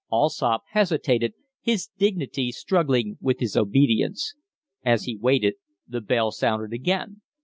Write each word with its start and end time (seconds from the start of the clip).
Allsopp 0.11 0.63
hesitated, 0.71 1.35
his 1.61 1.89
dignity 1.99 2.51
struggling 2.51 3.19
with 3.21 3.37
his 3.39 3.55
obedience. 3.55 4.33
As 4.83 5.03
he 5.03 5.15
waited, 5.15 5.57
the 5.87 6.01
bell 6.01 6.31
sounded 6.31 6.73
again. 6.73 7.21